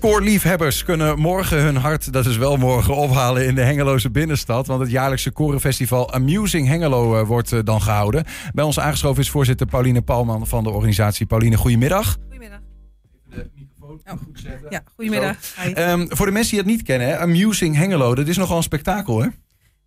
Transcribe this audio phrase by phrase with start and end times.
[0.00, 4.66] Koorliefhebbers kunnen morgen hun hart, dat is wel morgen, ophalen in de Hengeloze binnenstad.
[4.66, 8.24] Want het jaarlijkse korenfestival Amusing Hengelo uh, wordt uh, dan gehouden.
[8.54, 11.26] Bij ons aangeschoven is voorzitter Pauline Palman van de organisatie.
[11.26, 12.16] Pauline, goedemiddag.
[12.22, 12.60] Goedemiddag.
[13.30, 14.22] Even de microfoon oh.
[14.24, 14.66] goed zetten.
[14.70, 15.36] Ja, goedemiddag.
[15.76, 18.62] Um, voor de mensen die het niet kennen, hè, Amusing Hengelo, dat is nogal een
[18.62, 19.28] spektakel hè?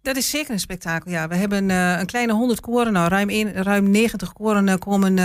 [0.02, 1.28] Dat is zeker een spektakel, ja.
[1.28, 5.20] We hebben uh, een kleine 100 koren, nou ruim, een, ruim 90 koren komen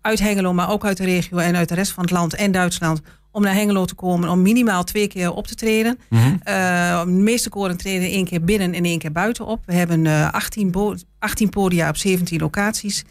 [0.00, 2.52] uit Hengelo, maar ook uit de regio en uit de rest van het land en
[2.52, 3.00] Duitsland
[3.34, 5.98] om naar Hengelo te komen om minimaal twee keer op te treden.
[6.08, 6.40] Mm -hmm.
[6.48, 9.62] uh, de meeste koren treden één keer binnen en één keer buiten op.
[9.66, 10.74] We hebben uh, 18,
[11.18, 13.04] 18 podia op 17 locaties.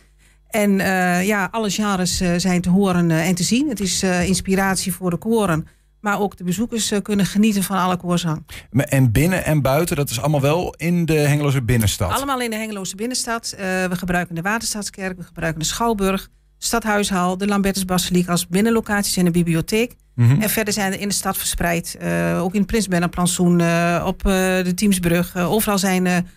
[0.49, 3.69] En uh, ja, alle genres zijn te horen en te zien.
[3.69, 5.67] Het is inspiratie voor de koren.
[5.99, 8.45] Maar ook de bezoekers kunnen genieten van alle koorzang.
[8.71, 12.11] En binnen en buiten, dat is allemaal wel in de Hengeloze binnenstad?
[12.11, 13.53] Allemaal in de Hengeloze binnenstad.
[13.57, 16.29] we gebruiken de Waterstaatskerk, we gebruiken de Schouwburg,
[16.63, 19.95] Stadhuishal, de Lambertusbasiliek als binnenlocaties en de bibliotheek.
[20.15, 20.41] Mm -hmm.
[20.41, 24.27] En verder zijn er in de stad verspreid, uh, ook in Prins Bernhard uh, op
[24.27, 25.37] uh, de Teamsbrug.
[25.37, 26.27] overal zijn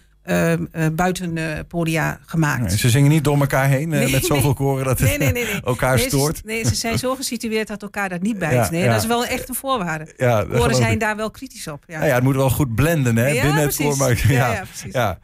[0.92, 2.68] buitenpodia gemaakt.
[2.68, 5.98] Nee, ze zingen niet door elkaar heen nee, met zoveel koren dat het nee, elkaar
[5.98, 6.36] stoort?
[6.36, 8.52] Ze, nee, ze zijn zo gesitueerd dat elkaar dat niet bijt.
[8.52, 8.92] Ja, nee, ja.
[8.92, 10.12] dat is wel echt een voorwaarde.
[10.16, 11.84] Ja, koren zijn daar wel kritisch op.
[11.86, 11.94] Ja.
[11.94, 13.98] Nou ja, het moet wel goed blenden hè, binnen precies.
[13.98, 14.32] het koor.
[14.32, 14.92] Ja, ja, precies.
[14.92, 15.18] Ja.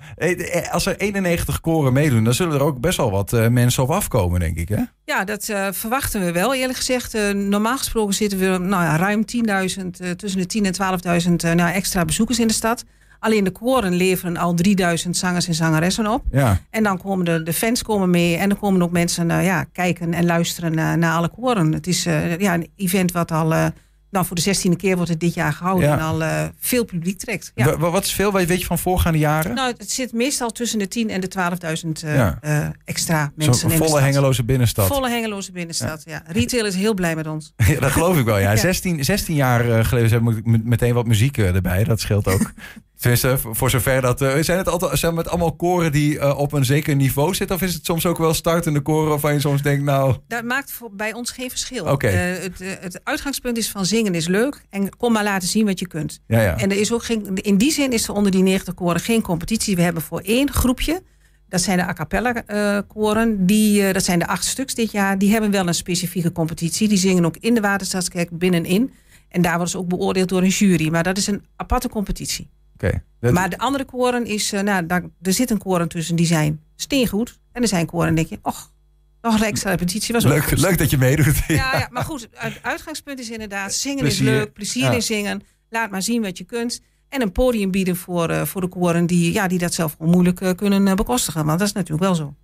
[0.71, 4.41] Als er 91 koren meedoen, dan zullen er ook best wel wat mensen op afkomen,
[4.41, 4.69] denk ik.
[4.69, 4.83] Hè?
[5.05, 6.55] Ja, dat uh, verwachten we wel.
[6.55, 9.25] Eerlijk gezegd, uh, normaal gesproken zitten we nou ja, ruim
[9.79, 12.85] 10.000, uh, tussen de 10.000 en 12.000 nou, extra bezoekers in de stad.
[13.23, 16.25] Alleen de koren leveren al 3000 zangers en zangeressen op.
[16.31, 16.61] Ja.
[16.71, 20.15] En dan komen de, de fans komen mee en dan komen ook mensen ja, kijken
[20.15, 21.73] en luisteren naar, naar alle koren.
[21.73, 22.03] Het is
[22.39, 23.49] ja, een event wat al
[24.11, 25.99] nou, voor de zestiende keer wordt het dit jaar gehouden ja.
[25.99, 27.53] en al veel publiek trekt.
[27.55, 27.77] Ja.
[27.77, 29.55] Wat is veel, weet je van voorgaande jaren?
[29.55, 31.31] Nou, het zit meestal tussen de 10 en de
[31.85, 32.39] 12.000 uh, ja.
[32.45, 33.71] uh, extra mensen.
[33.71, 34.87] Zo'n volle hengeloze binnenstad.
[34.87, 36.23] Volle hengeloze binnenstad, ja.
[36.27, 37.53] Retail is heel blij met ons.
[37.73, 38.57] Ja, dat geloof ik wel, ja.
[38.73, 41.85] 16, 16 jaar geleden heb ik meteen wat muziek erbij.
[41.85, 42.53] Dat scheelt ook.
[43.03, 44.23] Tenminste, voor zover dat.
[44.23, 47.57] Uh, zijn, het altijd, zijn het allemaal koren die uh, op een zeker niveau zitten?
[47.57, 50.17] Of is het soms ook wel startende koren waarvan je soms denkt, nou.
[50.29, 51.85] Dat maakt voor, bij ons geen verschil.
[51.85, 52.35] Okay.
[52.35, 55.79] Uh, het, het, uitgangspunt is van zingen is leuk en kom maar laten zien wat
[55.79, 56.21] je kunt.
[56.27, 56.59] Ja, ja.
[56.59, 59.23] En er is ook geen, in die zin is er onder die 90 koren geen
[59.23, 59.77] competitie.
[59.77, 61.03] We hebben voor één groepje.
[61.49, 62.33] Dat zijn de a cappella
[62.89, 63.47] koren.
[63.47, 65.19] Die, dat zijn de acht stuks dit jaar.
[65.19, 66.89] Die hebben wel een specifieke competitie.
[66.89, 68.93] Die zingen ook in de Waterstaatskerk binnenin.
[69.29, 70.89] En daar worden ze ook beoordeeld door een jury.
[70.89, 72.51] Maar dat is een aparte competitie.
[72.83, 73.03] Okay.
[73.33, 76.61] Maar de andere koren is, uh, nou, daar, er zit een koren tussen die zijn
[76.77, 77.41] steengoed.
[77.53, 78.73] En er zijn koren denk je, och,
[79.23, 80.59] nog een extra repetitie was ook leuk, goed.
[80.59, 81.43] leuk dat je meedoet.
[81.49, 84.27] Ja, ja, maar goed, het uitgangspunt is inderdaad, zingen plezier.
[84.27, 84.93] is leuk, plezier ja.
[84.93, 85.43] in zingen.
[85.71, 86.81] Laat maar zien wat je kunt.
[87.09, 90.41] En een podium bieden voor, uh, voor de koren die, ja, die dat zelf onmoeilijk
[90.41, 91.45] uh, kunnen bekostigen.
[91.45, 92.35] Want dat is natuurlijk wel zo.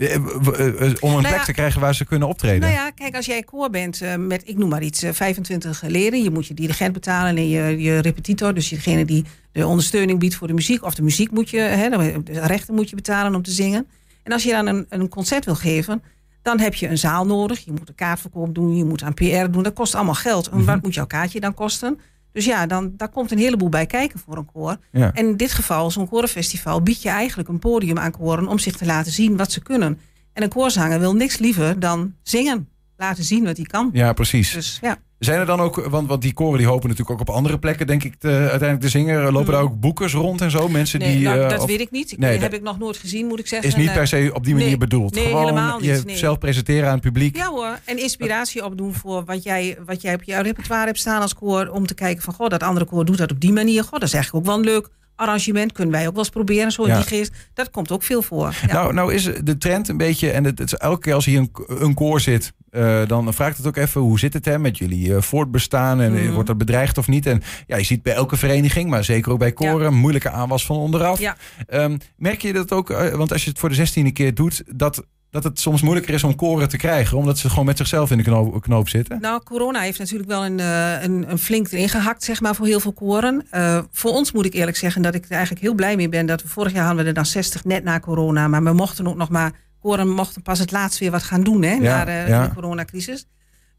[0.00, 2.60] Om een nou plek te krijgen waar ze kunnen optreden.
[2.60, 6.22] Nou ja, kijk, als jij koor bent met, ik noem maar iets, uh, 25 leden.
[6.22, 8.54] Je moet je dirigent betalen en je, je repetitor.
[8.54, 10.84] Dus degene die de ondersteuning biedt voor de muziek.
[10.84, 11.88] Of de muziek moet je, hè,
[12.22, 13.86] de rechten moet je betalen om te zingen.
[14.22, 16.02] En als je dan een, een concert wil geven,
[16.42, 17.64] dan heb je een zaal nodig.
[17.64, 19.62] Je moet een kaartverkoop doen, je moet aan PR doen.
[19.62, 20.48] Dat kost allemaal geld.
[20.48, 20.64] En -hmm.
[20.64, 22.00] wat moet jouw kaartje dan kosten?
[22.32, 24.76] Dus ja, dan, daar komt een heleboel bij kijken voor een koor.
[24.92, 25.12] Ja.
[25.12, 28.76] En in dit geval, zo'n korenfestival, biedt je eigenlijk een podium aan koren om zich
[28.76, 29.98] te laten zien wat ze kunnen.
[30.32, 32.68] En een koorzanger wil niks liever dan zingen.
[32.96, 33.90] Laten zien wat hij kan.
[33.92, 34.52] Ja, precies.
[34.52, 34.98] Dus, ja.
[35.20, 37.86] Zijn er dan ook, want, want die koren die hopen natuurlijk ook op andere plekken,
[37.86, 39.22] denk ik, te, uiteindelijk te zingen.
[39.22, 39.52] Lopen mm.
[39.52, 40.68] daar ook boekers rond en zo?
[40.68, 41.24] Mensen nee, die.
[41.24, 42.18] Nou, uh, dat of, weet ik niet.
[42.18, 43.68] Nee, dat heb ik nog nooit gezien, moet ik zeggen.
[43.68, 45.14] Is niet per se op die manier nee, bedoeld.
[45.14, 45.96] Nee, Gewoon helemaal niet.
[45.96, 46.16] je nee.
[46.16, 47.36] zelf presenteren aan het publiek.
[47.36, 51.20] Ja hoor, en inspiratie opdoen voor wat jij, wat jij op jouw repertoire hebt staan
[51.20, 51.68] als koor.
[51.68, 53.82] Om te kijken van, goh, dat andere koor doet dat op die manier.
[53.82, 54.88] Goh, dat is eigenlijk ook wel een leuk
[55.20, 56.72] arrangement kunnen wij ook wel eens proberen.
[56.72, 56.96] Zo in Ja.
[56.96, 57.32] die geest.
[57.54, 58.54] Dat komt ook veel voor.
[58.66, 58.72] Ja.
[58.72, 61.38] Nou, nou is de trend een beetje, en het, het is elke keer als hier
[61.38, 64.78] een, een koor zit, eh, dan vraagt het ook even hoe zit het hè, met
[64.78, 66.32] jullie eh, voortbestaan en eh, Mhm.
[66.32, 67.26] wordt dat bedreigd of niet?
[67.26, 70.76] En ja, je ziet bij elke vereniging, maar zeker ook bij koren, moeilijke aanwas van
[70.76, 71.20] onderaf.
[71.66, 75.04] Ehm, merk je dat ook, want als je het voor de zestiende keer doet, dat,
[75.30, 78.16] dat het soms moeilijker is om koren te krijgen, omdat ze gewoon met zichzelf in
[78.16, 79.20] de knoop, knoop zitten?
[79.20, 82.66] Nou, corona heeft natuurlijk wel een, eh, een, een flink erin gehakt, zeg maar, voor
[82.66, 83.46] heel veel koren.
[83.50, 86.26] Eh, voor ons moet ik eerlijk zeggen dat ik er eigenlijk heel blij mee ben
[86.26, 89.06] dat we vorig jaar hadden we er dan 60 net na corona, maar we mochten
[89.06, 92.24] ook nog maar, koren mochten pas het laatst weer wat gaan doen, hè, na de,
[92.28, 92.46] ja.
[92.46, 93.26] de coronacrisis.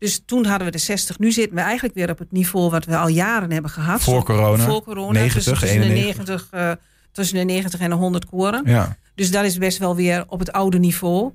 [0.01, 1.19] Dus toen hadden we de 60.
[1.19, 4.01] Nu zitten we eigenlijk weer op het niveau wat we al jaren hebben gehad.
[4.01, 4.63] Voor corona?
[4.63, 5.11] Voor corona.
[5.11, 6.47] 90, tussen, tussen, de 91.
[6.51, 6.71] 90, eh,
[7.11, 8.61] tussen de 90 en de 100 koren.
[8.65, 8.97] Ja.
[9.15, 11.31] Dus dat is best wel weer op het oude niveau.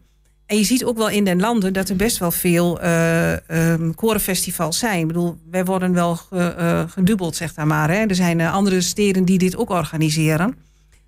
[0.47, 4.79] En je ziet ook wel in den landen dat er best wel veel ehm, korenfestivals
[4.79, 5.01] zijn.
[5.01, 7.91] Ik bedoel, wij worden wel ge- eh, gedubbeld, zeg daar maar.
[7.91, 7.97] Hè.
[8.07, 10.57] Er zijn eh, andere steden die dit ook organiseren.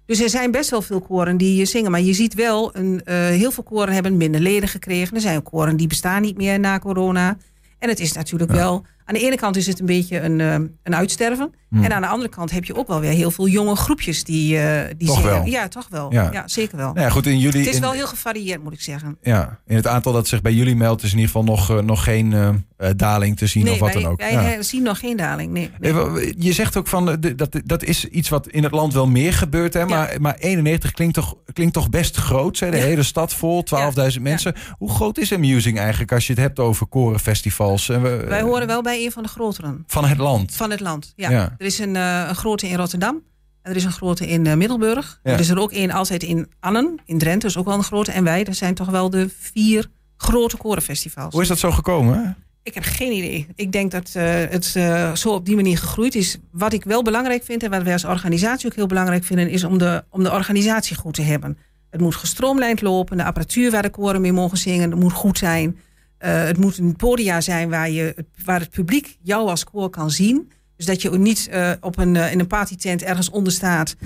[0.06, 1.90] Dus er zijn best wel veel koren die zingen.
[1.90, 5.14] Maar je ziet wel, een, heel veel koren hebben minder leden gekregen.
[5.14, 7.36] Er zijn ook koren die bestaan niet meer na corona.
[7.78, 8.56] En het is natuurlijk Ja.
[8.56, 11.52] wel aan de ene kant is het een beetje een, uh, een uitsterven.
[11.68, 11.84] Hmm.
[11.84, 14.56] En aan de andere kant heb je ook wel weer heel veel jonge groepjes die,
[14.56, 15.44] uh, die Toch wel.
[15.44, 16.12] Ja, toch wel.
[16.12, 16.28] Ja.
[16.32, 16.92] Ja, zeker wel.
[16.92, 19.18] Nou ja, goed, in jullie, het is in, wel heel gevarieerd, moet ik zeggen.
[19.22, 21.78] ja, in het aantal dat zich bij jullie meldt is in ieder geval nog, eh,
[21.78, 24.20] nog geen eh, eh, daling te zien nee, of wat wij, dan ook.
[24.20, 24.52] wij Ja.
[24.54, 25.52] eh, zien nog geen daling.
[25.52, 25.70] Nee.
[25.80, 26.06] Eh,
[26.38, 29.32] Je zegt ook van, eh, dat, dat is iets wat in het land wel meer
[29.32, 29.74] gebeurt.
[29.74, 29.86] Hè?
[29.86, 32.58] Maar, maar 91 klinkt toch, klinkt toch best groot.
[32.58, 32.70] Hè?
[32.70, 34.54] De hele stad vol, 12.000 mensen.
[34.78, 37.86] Hoe groot is Amusing eigenlijk als je het hebt over korenfestivals?
[37.86, 40.54] Wij horen wel bij een van de grotere Van het land.
[40.54, 41.12] van het land.
[41.16, 41.30] Ja.
[41.30, 41.54] Ja.
[41.58, 43.22] Er is een, eh, een grote in Rotterdam.
[43.62, 45.20] En er is een grote in eh, Middelburg.
[45.22, 45.32] Ja.
[45.32, 47.46] Er is er ook een altijd in Annen, in Drenthe.
[47.46, 48.12] is ook wel een grote.
[48.12, 49.86] En wij, dat zijn toch wel de vier
[50.16, 51.32] grote korenfestivals.
[51.32, 52.36] Hoe is dat zo gekomen?
[52.62, 53.46] Ik heb geen idee.
[53.54, 54.64] Ik denk dat eh, het
[55.18, 56.38] zo op die manier gegroeid is.
[56.50, 59.64] Wat ik wel belangrijk vind en wat wij als organisatie ook heel belangrijk vinden, is
[59.64, 61.58] om de, om de organisatie goed te hebben.
[61.90, 65.38] Het moet gestroomlijnd lopen, de apparatuur waar de koren mee mogen zingen, dat moet goed
[65.38, 65.78] zijn.
[66.18, 69.90] Eh, het moet een podia zijn waar, je, het- waar het publiek jou als koor
[69.90, 70.50] kan zien.
[70.76, 73.96] Dus dat je niet eh, op een, eh, in een partytent ergens onder staat,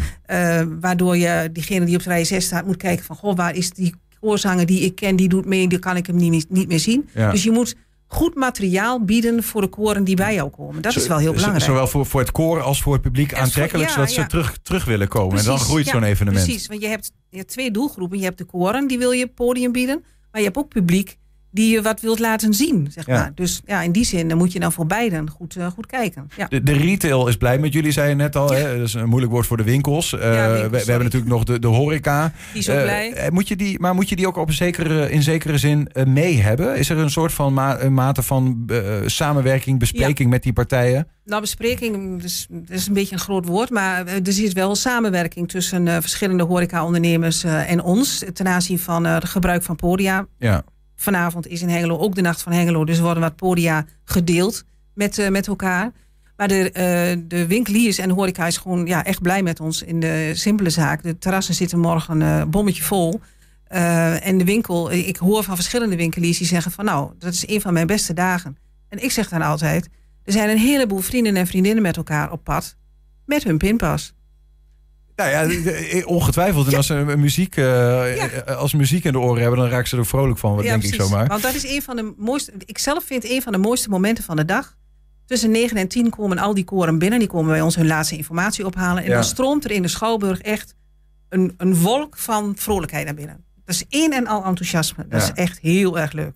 [0.80, 3.70] waardoor je diegene die op de rij 6 staat moet kijken van, goh, waar is
[3.70, 6.68] die koorzanger die ik ken, die doet mee, die kan ik hem niet, meer- niet
[6.68, 7.08] meer zien.
[7.14, 7.30] Ja.
[7.30, 7.74] Dus je moet
[8.06, 10.82] goed materiaal bieden voor de koren die bij jou komen.
[10.82, 11.64] Dat is wel heel belangrijk.
[11.64, 14.84] Zowel voor, voor het koor als voor het publiek aantrekkelijk, ja, zodat ze terug, terug
[14.84, 15.38] willen komen.
[15.38, 16.44] en dan groeit zo'n evenement.
[16.44, 18.18] Precies, want je hebt, je hebt twee doelgroepen.
[18.18, 20.04] Je hebt de koren, die wil je podium bieden.
[20.30, 21.18] Maar je hebt ook publiek
[21.54, 23.14] die je wat wilt laten zien, zeg Ja.
[23.14, 23.32] maar.
[23.34, 26.30] Dus ja, in die zin dan moet je dan voor beiden goed, eh, goed kijken.
[26.36, 26.46] Ja.
[26.48, 28.50] De, de retail is blij met jullie, zei je net al.
[28.50, 28.76] Hè?
[28.78, 30.12] Dat is een moeilijk woord voor de winkels.
[30.12, 30.20] Eh,
[30.52, 32.32] winkels, we, hebben natuurlijk nog de, de horeca.
[32.52, 33.28] Die is ook Eh, blij.
[33.32, 36.40] moet je die, maar moet je die ook op een zekere, in zekere zin mee
[36.40, 36.76] hebben?
[36.76, 38.70] Is er een soort van ma- een mate van
[39.06, 41.06] samenwerking, bespreking met die partijen?
[41.24, 42.30] Nou, bespreking dat
[42.68, 43.70] is een beetje een groot woord.
[43.70, 48.24] Maar er zit wel samenwerking tussen verschillende horeca-ondernemers en ons.
[48.32, 50.26] Ten aanzien van het gebruik van podia.
[50.38, 50.62] Ja.
[51.02, 52.84] Vanavond is in Hengelo ook de Nacht van Hengelo.
[52.84, 54.64] Dus worden wat podia gedeeld
[54.94, 55.92] met, eh, met elkaar.
[56.36, 59.82] Maar de, eh, de winkeliers en de horeca is gewoon ja, echt blij met ons
[59.82, 61.02] in de simpele zaak.
[61.02, 63.20] De terrassen zitten morgen eh bommetje vol.
[64.22, 67.60] En de winkel, ik hoor van verschillende winkeliers die zeggen van nou, dat is een
[67.60, 68.56] van mijn beste dagen.
[68.88, 69.88] En ik zeg dan altijd,
[70.24, 72.76] er zijn een heleboel vrienden en vriendinnen met elkaar op pad.
[73.24, 74.14] Met hun pinpas.
[75.16, 76.66] Nou ja, de- ongetwijfeld.
[76.66, 79.96] En als ze muziek, eh, eh, als muziek in de oren hebben, dan raken ze
[79.96, 81.26] er vrolijk van, wat Ja, denk ik zomaar.
[81.26, 82.52] Want dat is een van de mooiste.
[82.58, 84.76] Ik zelf vind een van de mooiste momenten van de dag.
[85.26, 87.18] Tussen 9 en 10 komen al die koren binnen.
[87.18, 89.02] Die komen bij ons hun laatste informatie ophalen.
[89.02, 89.14] En Ja.
[89.14, 90.74] dan stroomt er in de Schouwburg echt
[91.28, 93.44] een, een wolk van vrolijkheid naar binnen.
[93.64, 95.06] Dat is één en al enthousiasme.
[95.08, 96.34] Dat is echt heel erg leuk.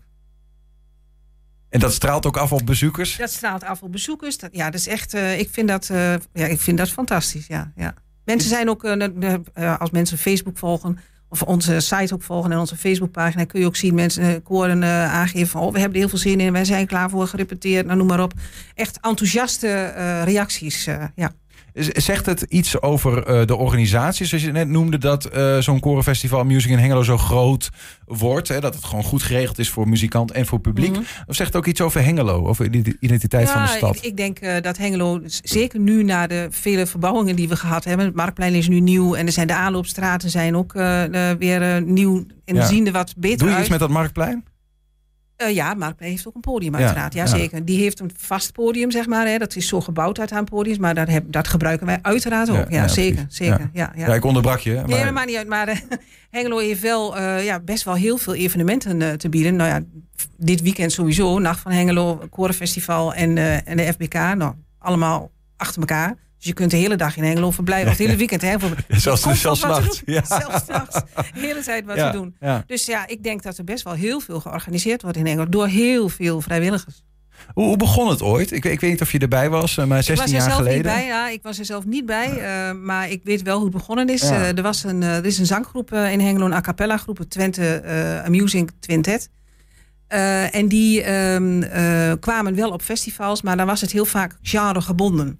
[1.69, 3.17] En dat straalt ook af op bezoekers.
[3.17, 4.39] Dat straalt af op bezoekers.
[4.39, 5.15] Dat, ja, dat is echt.
[5.15, 7.47] eh, ik, vind dat, eh, ja, ik vind dat fantastisch.
[7.47, 7.95] Ja, ja.
[8.27, 12.59] Mensen zijn ook, eh, eh, als mensen Facebook volgen, of onze site ook volgen en
[12.59, 16.01] onze Facebookpagina, kun je ook zien mensen eh, koren aangeven van, oh, we hebben er
[16.01, 18.33] heel veel zin in, wij zijn klaar voor, gerepeteerd, nou, noem maar op.
[18.75, 19.91] Echt enthousiaste
[20.25, 20.85] reacties.
[21.15, 21.33] ja.
[21.79, 24.27] Zegt het iets over eh, de organisatie?
[24.27, 27.71] Zoals je net noemde, dat eh, zo'n korenfestival Music in Hengelo zo groot
[28.05, 28.49] wordt.
[28.49, 30.91] Hè, dat het gewoon goed geregeld is voor muzikant en voor publiek.
[30.91, 31.01] Mhm.
[31.27, 32.47] Of zegt het ook iets over Hengelo?
[32.47, 33.97] Over de identiteit van de stad?
[33.97, 37.85] Ik, ik denk eh, dat Hengelo, zeker nu na de vele verbouwingen die we gehad
[37.85, 40.73] hebben, het Marktplein is nu nieuw en er zijn de aanloopstraten zijn ook
[41.39, 42.67] weer nieuw en Ja.
[42.67, 43.63] zien er wat beter Doe je uit.
[43.63, 44.45] iets met dat marktplein?
[45.37, 47.15] Eh, ja, Marktplein heeft ook een podium uiteraard.
[47.15, 47.29] Ja, ja.
[47.29, 47.65] zeker.
[47.65, 49.27] Die heeft een vast podium, zeg maar.
[49.27, 49.39] Hè.
[49.39, 50.79] Dat is zo gebouwd uit aan podiums.
[50.79, 52.57] Maar dat, heb, dat gebruiken wij uiteraard ook.
[52.57, 53.27] Ja, Ja, zeker.
[53.29, 53.71] zeker.
[53.73, 53.93] Ja.
[53.97, 54.71] Ja, Ja, ik onderbrak je.
[54.73, 55.49] Nee, Maar, dat maakt niet uit.
[55.49, 55.77] Maar eh,
[56.31, 59.57] Hengelo heeft wel eh, ja, best wel heel veel evenementen te bieden.
[59.57, 59.81] Nou ja,
[60.37, 61.39] dit weekend sowieso.
[61.39, 64.15] Nacht van Hengelo, Korenfestival en, en de FBK.
[64.15, 66.15] Nou, allemaal achter elkaar.
[66.47, 67.91] Dus je kunt de hele dag in Hengelo verblijven.
[67.91, 68.43] Of het hele weekend.
[68.43, 70.25] Hè, voor, Zelfs- zelfs nachts, ja.
[70.41, 70.95] Zelfs nachts.
[71.15, 72.35] De hele tijd wat ja, te doen.
[72.41, 72.65] ja.
[72.67, 75.49] Dus ja, ik denk dat er best wel heel veel georganiseerd wordt in Hengelo.
[75.49, 77.05] Door heel veel vrijwilligers.
[77.55, 78.51] Hoe, hoe begon het ooit?
[78.53, 80.43] Ik, ik weet niet of je erbij was, eh, maar 16 ik was er jaar
[80.43, 80.93] zelf geleden.
[80.93, 81.07] niet bij.
[81.07, 82.39] Ja, ik was er zelf niet bij.
[82.39, 84.23] eh, maar ik weet wel hoe het begonnen is.
[84.23, 84.29] Ja.
[84.41, 87.83] Eh, er, was een, er is een zanggroep in Hengelo, een a cappella groep, Twente
[88.25, 89.29] Amusing Twintet.
[90.51, 95.39] En die ehm, eh, kwamen wel op festivals, maar dan was het heel vaak genregebonden.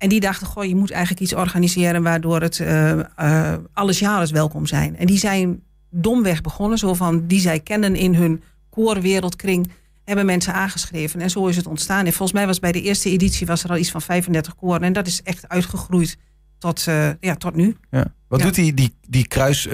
[0.00, 4.30] En die dachten, goh, je moet eigenlijk iets organiseren waardoor het eh, eh, alle genres
[4.30, 4.96] welkom zijn.
[4.96, 9.70] En die zijn domweg begonnen, zo van die zij kennen in hun koorwereldkring,
[10.04, 11.20] hebben mensen aangeschreven.
[11.20, 12.06] En zo is het ontstaan.
[12.06, 14.82] En volgens mij was bij de eerste editie was er al iets van 35 koren.
[14.82, 16.16] En dat is echt uitgegroeid
[16.58, 17.76] tot, eh, ja, tot nu.
[17.90, 18.04] Ja.
[18.28, 18.44] Wat Ja.
[18.46, 19.68] doet die, die, die kruis...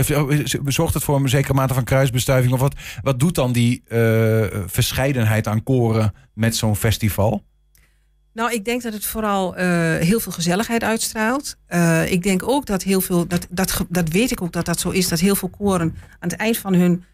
[0.65, 2.53] Zorgt het voor een zekere mate van kruisbestuiving?
[2.53, 3.83] Of wat, wat doet dan die
[4.67, 7.45] verscheidenheid aan koren met zo'n festival?
[8.37, 9.67] Nou, ik denk dat het vooral eh,
[9.97, 11.57] heel veel gezelligheid uitstraalt.
[11.67, 14.81] Eh, ik denk ook dat heel veel, dat, dat, dat weet ik ook dat dat
[14.81, 17.05] zo is, dat heel veel koren aan het eind van hun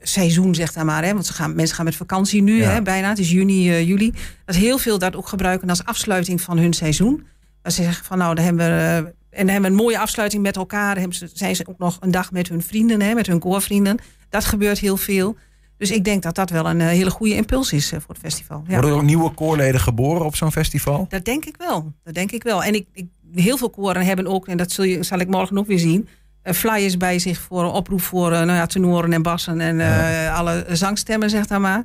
[0.00, 1.04] seizoen, zeg dan maar.
[1.04, 1.12] Hè?
[1.12, 2.70] Want ze gaan, mensen gaan met vakantie nu, Ja.
[2.70, 3.08] hè, bijna.
[3.08, 4.12] Het is juni, eh, juli.
[4.44, 7.26] Dat heel veel dat ook gebruiken als afsluiting van hun seizoen.
[7.62, 8.72] Dat ze zeggen van nou, dan hebben we...
[8.72, 10.94] eh, en dan hebben we een mooie afsluiting met elkaar.
[10.94, 13.98] Dan ze, zijn ze ook nog een dag met hun vrienden, hè, met hun koorvrienden.
[14.28, 15.36] Dat gebeurt heel veel.
[15.78, 18.22] Dus ik denk dat dat wel een eh, hele goede impuls is eh, voor het
[18.22, 18.62] festival.
[18.66, 18.72] Ja.
[18.72, 21.06] Worden er ook nieuwe koorleden geboren op zo'n festival?
[21.08, 21.92] Dat denk ik wel.
[22.04, 22.62] Dat denk ik wel.
[22.62, 25.58] En ik, ik, heel veel koren hebben ook, en dat zul je, zal ik morgen
[25.58, 26.08] ook weer zien,
[26.42, 29.80] eh, flyers bij zich voor een oproep voor nou ja, tenoren en bassen en
[30.32, 31.84] alle zangstemmen, zeg dan maar.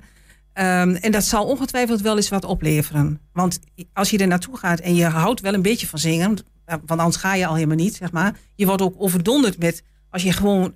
[0.54, 3.20] Ehm, en dat zal ongetwijfeld wel eens wat opleveren.
[3.34, 3.60] Want
[3.94, 7.00] als je er naartoe gaat en je houdt wel een beetje van zingen, want want
[7.00, 8.36] anders ga je al helemaal niet, zeg maar.
[8.56, 10.74] Je wordt ook overdonderd met, als je gewoon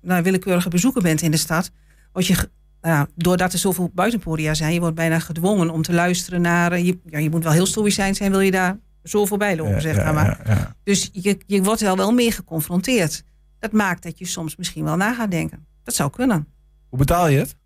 [0.00, 1.70] nou, willekeurige bezoeker bent in de stad,
[2.12, 2.36] word je,
[2.80, 6.86] nou doordat er zoveel buitenpodia zijn, je wordt bijna gedwongen om te luisteren naar, eh,
[6.86, 9.80] je, ja, je moet wel heel stoïcijn zijn, wil je daar zo voorbij lopen, Ja,
[9.80, 10.14] zeg maar.
[10.14, 10.40] maar.
[10.44, 10.74] ja, ja.
[10.84, 13.22] Dus je, je wordt wel wel meer geconfronteerd.
[13.58, 15.66] Dat maakt dat je soms misschien wel na gaat denken.
[15.84, 16.46] Dat zou kunnen.
[16.88, 17.56] Hoe betaal je het?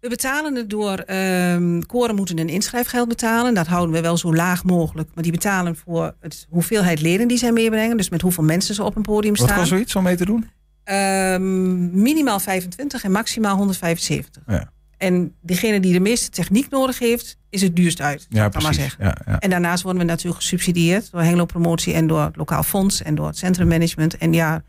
[0.00, 0.98] We betalen het door.
[0.98, 3.54] ehm koren moeten een inschrijfgeld betalen.
[3.54, 5.10] Dat houden we wel zo laag mogelijk.
[5.14, 7.96] Maar die betalen voor het hoeveelheid leden die zij meebrengen.
[7.96, 9.56] Dus met hoeveel mensen ze op een podium Wat staan.
[9.58, 10.50] kost zoiets om mee te doen?
[10.88, 14.42] Ehm, minimaal 25 en maximaal 175.
[14.46, 14.70] Ja.
[14.96, 18.26] En degene die de meeste techniek nodig heeft, is het duurst uit.
[18.28, 19.04] Ja, ik maar zeggen.
[19.04, 19.38] Ja, ja.
[19.38, 23.14] En daarnaast worden we natuurlijk gesubsidieerd door Hengelo Promotie en door het lokaal fonds en
[23.14, 24.16] door het centrummanagement.
[24.16, 24.62] En ja,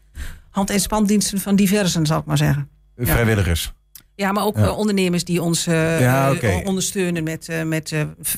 [0.50, 2.70] hand- en spandiensten van diversen, zal ik maar zeggen.
[2.98, 3.74] Vrijwilligers.
[4.20, 4.64] Ja, maar ook Ja.
[4.64, 6.62] eh, ondernemers die ons Ja, oké.
[6.66, 7.94] ondersteunen met, met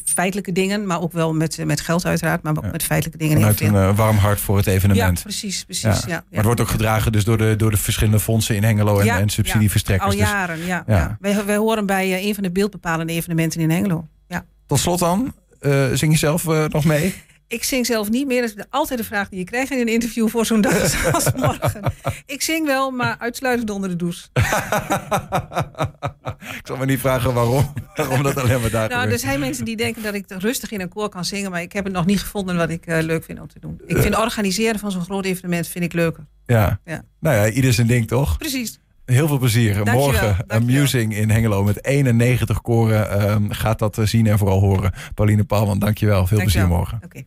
[0.05, 2.71] feitelijke dingen, maar ook wel met, met geld uiteraard, maar ook Ja.
[2.71, 5.21] met feitelijke dingen Vanuit een warm hart voor het ja, evenement.
[5.23, 5.83] precies, precies.
[5.83, 5.89] Ja.
[5.89, 5.99] Ja.
[6.07, 8.99] Ja, Maar het wordt ook gedragen dus door de, door de verschillende fondsen in Hengelo
[8.99, 10.11] en, Ja, en subsidieverstrekkers.
[10.11, 10.83] Al Dus jaren, ja.
[10.87, 10.95] ja.
[10.95, 11.17] ja.
[11.19, 14.07] Wij, wij horen bij een van de beeldbepalende evenementen in Hengelo.
[14.27, 14.45] Ja.
[14.67, 15.33] tot slot dan,
[15.93, 17.13] zing je zelf nog mee?
[17.51, 18.41] Ik zing zelf niet meer.
[18.41, 21.31] Dat is altijd de vraag die je krijgt in een interview voor zo'n dag als
[21.35, 21.81] morgen.
[22.25, 24.27] Ik zing wel, maar uitsluitend onder de douche.
[26.59, 29.19] ik zal me niet vragen waarom, waarom dat alleen maar daar Nou, er gebeurt.
[29.21, 31.83] zijn mensen die denken dat ik rustig in een koor kan zingen, maar ik heb
[31.83, 33.81] het nog niet gevonden wat ik eh, leuk vind om te doen.
[33.85, 36.25] Ik vind organiseren van zo'n groot evenement vind ik leuker.
[36.45, 36.79] Ja.
[36.85, 37.03] Ja.
[37.19, 38.37] Nou ja, ieder zijn ding toch?
[38.37, 38.79] Precies.
[39.05, 39.73] Heel veel plezier.
[39.73, 40.75] Dankjewel, Morgen dankjewel.
[40.77, 43.09] Amusing in Hengelo met 91 koren.
[43.09, 44.93] ehm, gaat dat eh, zien en vooral horen.
[45.15, 46.27] Pauline Paalman, dankjewel.
[46.27, 46.99] Veel plezier morgen.
[47.03, 47.23] Oké.